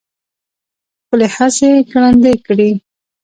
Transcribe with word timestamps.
خپلې 1.03 1.27
هڅې 1.35 1.69
ګړندۍ 1.91 2.35
کړي. 2.45 2.71